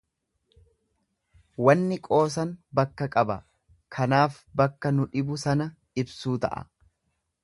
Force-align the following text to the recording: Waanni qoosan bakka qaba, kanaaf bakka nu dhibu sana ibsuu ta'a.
Waanni 1.67 1.97
qoosan 2.07 2.53
bakka 2.79 3.07
qaba, 3.15 3.35
kanaaf 3.97 4.39
bakka 4.63 4.93
nu 4.97 5.05
dhibu 5.13 5.41
sana 5.45 5.69
ibsuu 6.05 6.35
ta'a. 6.47 6.65